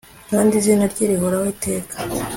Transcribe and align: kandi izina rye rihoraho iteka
kandi 0.29 0.51
izina 0.59 0.83
rye 0.93 1.05
rihoraho 1.11 1.45
iteka 1.55 1.95